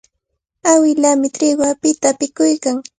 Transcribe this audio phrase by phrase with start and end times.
[0.71, 2.77] Awilaami triqu apita apikuykan.